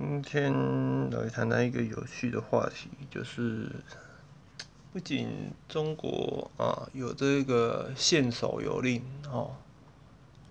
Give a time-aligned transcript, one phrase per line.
[0.00, 3.68] 今天来谈谈一个有趣的话题，就是
[4.94, 9.56] 不仅中国啊有这个限手游令哦，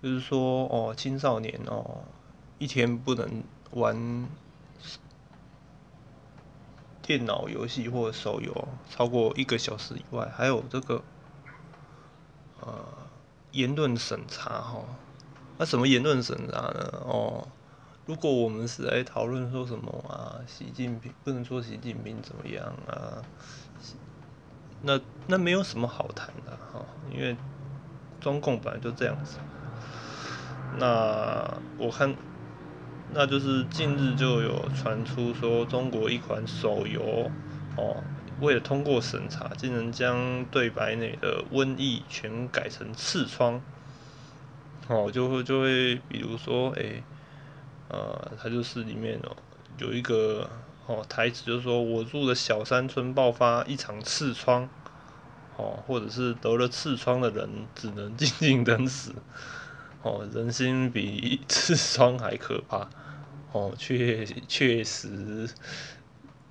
[0.02, 2.02] 就是说哦青少年哦
[2.58, 4.28] 一天不能玩
[7.00, 11.02] 电脑游戏或手游超过一个小时以外，还有这个
[12.60, 12.84] 呃
[13.52, 14.84] 言论审查哈。
[15.56, 17.02] 那什么言论审查呢？
[17.06, 17.48] 哦。
[18.08, 23.20] 如果我们是来讨论说什么啊，习近平不能说习近平怎么样啊，
[24.80, 27.36] 那那没有什么好谈的哈，因为
[28.18, 29.36] 中共本来就这样子。
[30.78, 32.16] 那我看，
[33.12, 37.30] 那就是近日就有传出说，中国一款手游
[37.76, 38.02] 哦，
[38.40, 43.60] 为了通过审查，竟然将对白内的瘟疫全改成痔疮，
[44.88, 47.02] 哦，就会就会比如说哎。
[47.88, 49.36] 呃，他就是里面哦
[49.78, 50.48] 有一个
[50.86, 54.68] 哦台词，就是说我住的小山村爆发一场刺疮，
[55.56, 59.14] 哦，或者是得了痔疮的人只能静静等死，
[60.02, 62.88] 哦，人心比刺疮还可怕，
[63.52, 65.48] 哦，确确实，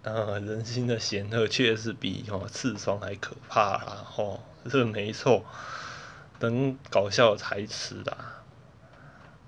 [0.01, 5.45] 呃，人心的险恶确实比哦痔疮还可怕啦，哦，这没错，
[6.39, 8.43] 等搞笑台词啦。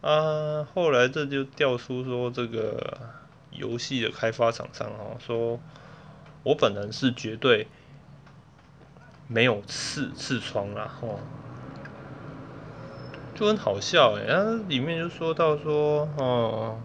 [0.01, 2.97] 啊，后来这就调出说这个
[3.51, 5.59] 游戏的开发厂商哦，说
[6.43, 7.67] 我本人是绝对
[9.27, 11.19] 没有刺刺疮啦，吼，
[13.35, 16.79] 就很好笑哎，然后里面就说到说哦，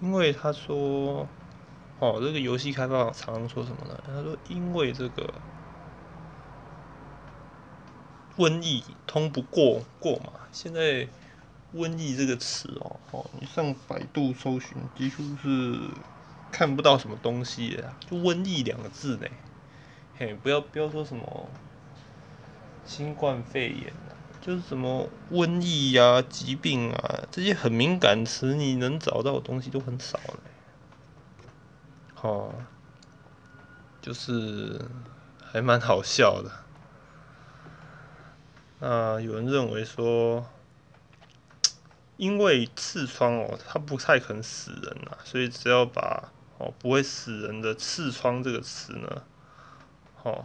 [0.00, 1.28] 因为他说
[2.00, 4.02] 哦，这个游戏开发厂商说什么呢？
[4.04, 5.32] 他说因为这个
[8.36, 11.06] 瘟疫通不过过嘛，现在。
[11.74, 15.80] 瘟疫这个词哦，哦，你上百度搜寻，几乎是
[16.50, 19.26] 看不到什么东西的，就瘟疫两个字呢。
[20.18, 21.48] 嘿，不要不要说什么
[22.84, 23.90] 新冠肺炎，
[24.42, 30.50] 就是什么瘟疫呀、疾病啊这些很敏感词，你能找到的东西都很少嘞。
[32.20, 32.54] 哦，
[34.02, 34.78] 就是
[35.42, 36.50] 还蛮好笑的。
[38.80, 40.44] 那有人认为说。
[42.22, 49.24] 因为痔疮哦，它不太可能死人呐，所以只要把哦不会死人的痔疮这个词呢，
[50.22, 50.44] 哦，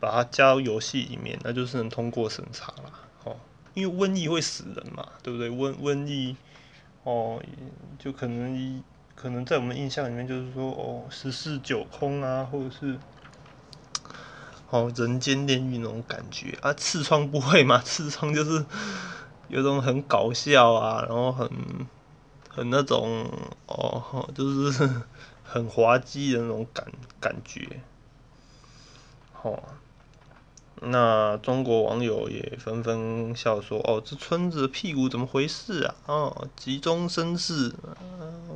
[0.00, 3.36] 把它加入游戏里面，那就是能通过审查了，哦，
[3.74, 5.48] 因为瘟疫会死人嘛，对不对？
[5.48, 6.34] 瘟瘟疫
[7.04, 7.40] 哦，
[7.96, 8.82] 就可能
[9.14, 12.98] 可能在我们印象里面就是说哦十室九空啊，或者是
[14.70, 17.80] 哦人间炼狱那种感觉啊，痔疮不会嘛？
[17.86, 18.66] 痔疮就是。
[19.50, 21.50] 有种很搞笑啊，然后很
[22.48, 23.28] 很那种
[23.66, 24.88] 哦，就是
[25.42, 26.86] 很滑稽的那种感
[27.20, 27.80] 感觉。
[29.42, 29.60] 哦，
[30.80, 35.94] 那中国网友也纷纷笑说：“哦，这村子屁股怎么回事啊？
[36.06, 37.74] 哦，急中生智，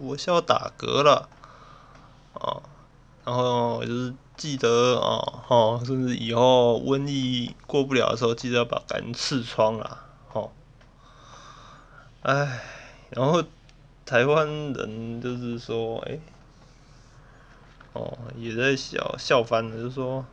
[0.01, 1.29] 我笑打嗝了。”
[2.35, 2.63] 哦，
[3.25, 10.01] 然后就是记得哦，哦，甚至以后瘟疫过不了的时候，记得要把赶紧痔疮啊。
[12.25, 12.63] 唉，
[13.11, 13.45] 然后
[14.07, 16.19] 台湾人就是说，哎，
[17.93, 20.25] 哦，也在笑笑翻了，就说，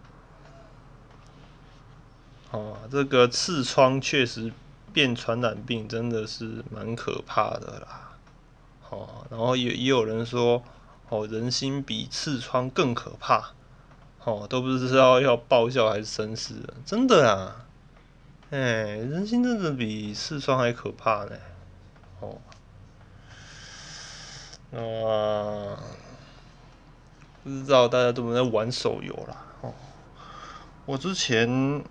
[2.52, 4.54] 哦，这个痔疮确实
[4.94, 8.16] 变传染病，真的是蛮可怕的啦。
[8.90, 10.64] 哦，然后也也有人说，
[11.10, 13.52] 哦，人心比痔疮更可怕。
[14.24, 16.54] 哦，都不知道要爆笑还是生事，
[16.86, 17.66] 真的啊，
[18.50, 21.32] 哎，人心真的比痔疮还可怕呢。
[22.22, 22.38] 哦，
[24.70, 25.78] 那
[27.44, 29.44] 不知道大家都有在玩手游啦。
[29.62, 29.74] 哦，
[30.86, 31.84] 我之前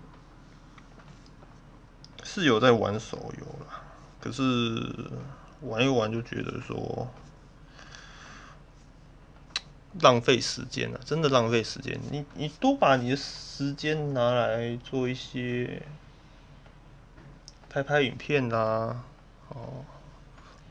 [2.23, 3.83] 是有在玩手游啦，
[4.19, 4.41] 可是
[5.61, 7.07] 玩一玩就觉得说
[9.99, 11.99] 浪费时间了，真的浪费时间。
[12.09, 15.83] 你你多把你的时间拿来做一些
[17.69, 19.03] 拍拍影片啦，
[19.49, 19.83] 哦。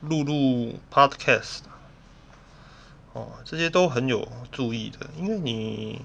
[0.01, 1.59] 录录 podcast，
[3.13, 6.01] 哦，这些都很有注意的，因为你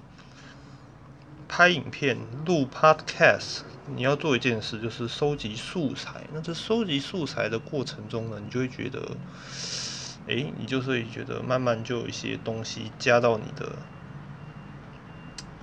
[1.48, 3.62] 拍影片、录 podcast，
[3.96, 6.26] 你要做一件事，就是收集素材。
[6.34, 9.16] 那这收集素材的过程中呢，你就会觉得，
[10.28, 13.78] 哎，你就会觉得慢慢就有一些东西加到你的，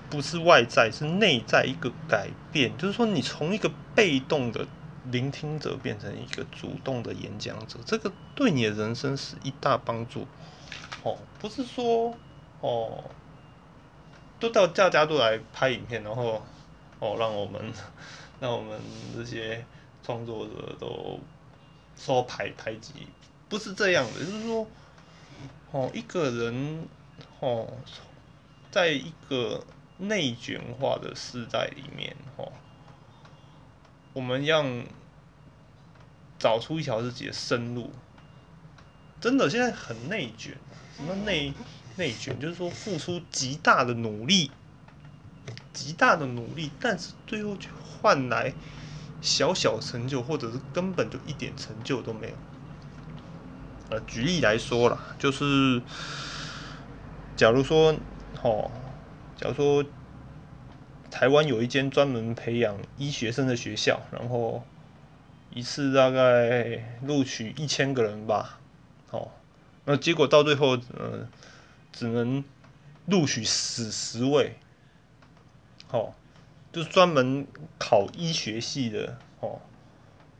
[0.08, 4.66] 不是外在，是内在一个改变，就是说你从一个被动的。
[5.10, 10.26] 聆听者变成一个主动的演讲者，这个对你的人生是一大帮助。
[11.02, 12.14] 哦，不是说
[12.60, 13.02] 哦，
[14.38, 16.40] 都到大家都来拍影片，然后
[17.00, 17.72] 哦让我们
[18.40, 18.80] 让我们
[19.14, 19.64] 这些
[20.04, 21.18] 创作者都
[21.96, 23.08] 受排排挤，
[23.48, 24.66] 不是这样的，就是说
[25.72, 26.86] 哦一个人
[27.40, 27.68] 哦，
[28.70, 29.64] 在一个
[29.98, 32.52] 内卷化的时代里面哦，
[34.12, 34.64] 我们要
[36.38, 37.90] 找出一条自己的生路。
[39.20, 40.56] 真的现在很内卷，
[40.96, 41.52] 什么内
[41.96, 44.50] 内卷，就是说付出极大的努力，
[45.72, 47.68] 极大的努力，但是最后却
[48.00, 48.52] 换来
[49.20, 52.34] 小小成就，或者是根本就一点成就都没有。
[53.90, 55.80] 呃，举例来说啦，就是
[57.36, 57.94] 假如说，
[58.42, 58.68] 哦，
[59.36, 59.84] 假如说
[61.22, 64.60] 台湾有一间专门培养医学生的学校，然后
[65.54, 68.58] 一次大概录取一千个人吧。
[69.12, 69.28] 哦，
[69.84, 71.28] 那结果到最后，嗯，
[71.92, 72.42] 只能
[73.06, 74.56] 录取十十位，
[75.92, 76.12] 哦，
[76.72, 77.46] 就是专门
[77.78, 79.60] 考医学系的哦，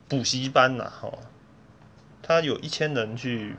[0.09, 1.17] 补习班呐，哦，
[2.23, 3.55] 他有一千人去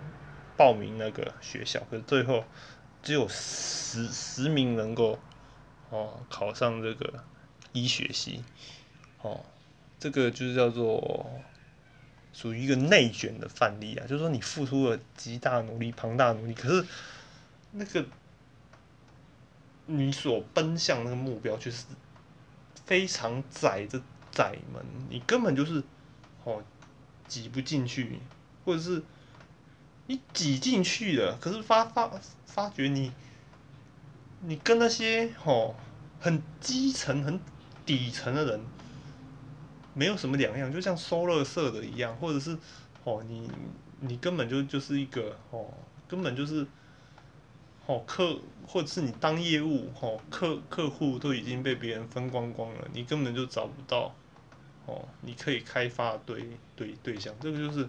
[0.57, 2.43] 报名那个学校，可是最后
[3.01, 5.17] 只有十十名能够
[5.93, 7.23] 哦考上这个
[7.71, 8.43] 医学系，
[9.21, 9.45] 哦，
[9.99, 11.41] 这个就是叫做。
[12.35, 16.83] 属于一个内卷的范例啊，就是说你付出了极大努力、庞大努力，可是
[17.73, 18.03] 那个
[19.85, 21.85] 你所奔向那个目标却是
[22.87, 24.01] 非常窄的
[24.31, 25.83] 窄门，你根本就是
[26.43, 26.63] 哦
[27.27, 28.19] 挤不进去，
[28.65, 29.03] 或者是
[30.07, 32.11] 你挤进去了，可是发发
[32.47, 33.11] 发觉你
[34.45, 35.75] 你跟那些哦
[36.19, 37.39] 很基层、很
[37.85, 38.59] 底层的人。
[39.95, 42.57] 没有什么两样，就像收乐色的一样，或者是
[43.03, 43.47] 哦，你
[43.99, 45.71] 你根本就就是一个哦，
[46.07, 46.65] 根本就是
[47.85, 54.15] 哦客，或者是你当业务哦客客户都已经被别人分光光了，你根本就找不到
[54.87, 57.87] 哦，你可以开发对对对象，这个就是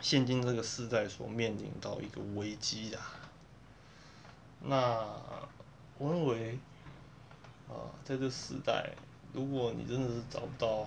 [0.00, 3.21] 现今这个时代所面临到一个危机啊。
[4.64, 5.04] 那
[5.98, 6.58] 我认为
[7.68, 8.90] 啊，在这时代。
[9.34, 10.86] 如果你真的是找不到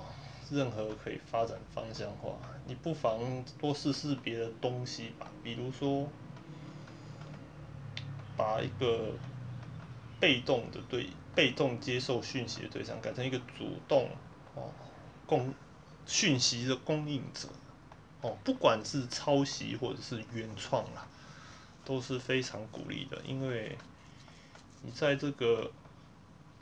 [0.52, 2.38] 任何可以发展方向的话，
[2.68, 5.26] 你不妨多试试别的东西吧。
[5.44, 6.08] 比如说，
[8.38, 9.14] 把一个
[10.20, 14.10] 被动的对被动接受讯息的对象改成一个主动
[14.54, 14.70] 哦
[15.26, 15.52] 供
[16.06, 17.50] 讯息的供应者
[18.22, 21.08] 哦，不管是抄袭或者是原创啦，
[21.86, 23.78] 都是非常鼓励的，因为
[24.82, 25.72] 你在这个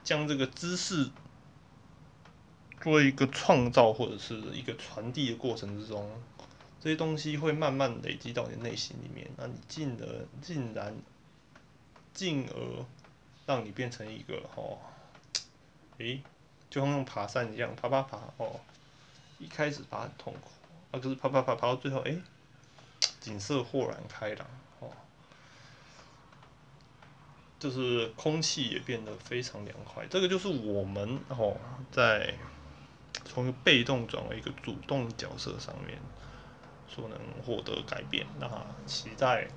[0.04, 1.10] 将这个知识。
[2.81, 6.06] 做一个创造或者是一个传递的过程之中，
[6.81, 10.94] 这些东西会慢慢累积到你内心里面，那你进而竟然
[12.14, 12.86] 进而
[13.46, 14.78] 让你变成一个哦，
[16.00, 16.22] 诶，
[16.70, 18.60] 就像用爬山一样，爬爬爬哦，
[19.40, 20.50] 一开始爬很痛苦，
[20.92, 22.22] 啊，可是爬爬爬爬到最后，诶，
[23.22, 24.46] 景色豁然开朗
[24.81, 24.92] 哦，
[27.63, 31.56] 就是空气也变得非常凉快，这个就是我们哦
[31.92, 32.33] 在。
[33.25, 35.98] 从被动转为一个主动角色上面，
[36.89, 38.25] 所能获得改变。
[38.39, 38.50] 那
[38.86, 39.48] 期待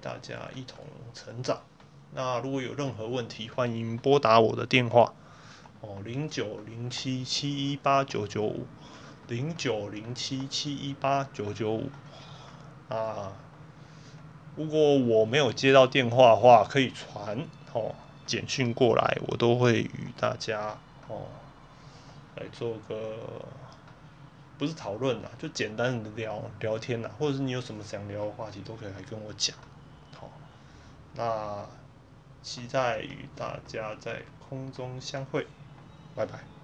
[0.00, 1.60] 大家一同成长。
[2.14, 5.12] 那如果有任何问题，欢迎拨打我的电话
[5.80, 8.66] 哦，零九零七七一八九九五，
[9.26, 11.90] 零九零七七一八九九五。
[12.88, 13.32] 啊，
[14.58, 17.38] 如果我没有接到电话的话，可以传
[17.72, 17.94] 哦
[18.26, 21.22] 简讯过来，我都会与大家哦。
[22.34, 23.16] 来做个
[24.58, 29.56] 不是讨论啦，就简单的聊聊天啦，或者是你有什么想聊的话题，都可以来跟我讲。
[30.16, 30.28] 好，
[31.14, 31.64] 那
[32.42, 35.46] 期待与大家在空中相会，
[36.16, 36.57] 拜拜。